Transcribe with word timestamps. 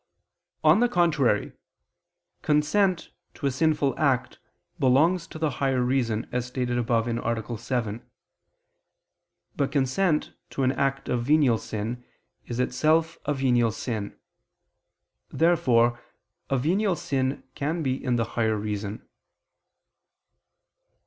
On 0.63 0.79
the 0.79 0.89
contrary, 0.89 1.53
Consent 2.41 3.11
to 3.35 3.45
a 3.45 3.51
sinful 3.51 3.93
act 3.99 4.39
belongs 4.79 5.27
to 5.27 5.37
the 5.37 5.51
higher 5.61 5.83
reason, 5.83 6.27
as 6.31 6.47
stated 6.47 6.79
above 6.79 7.07
(A. 7.07 7.57
7). 7.59 8.01
But 9.55 9.71
consent 9.71 10.33
to 10.49 10.63
an 10.63 10.71
act 10.71 11.07
of 11.07 11.21
venial 11.23 11.59
sin 11.59 12.03
is 12.47 12.59
itself 12.59 13.19
a 13.25 13.35
venial 13.35 13.71
sin. 13.71 14.17
Therefore 15.29 15.99
a 16.49 16.57
venial 16.57 16.95
sin 16.95 17.43
can 17.53 17.83
be 17.83 18.03
in 18.03 18.15
the 18.15 18.25
higher 18.33 18.57
reason. 18.57 19.07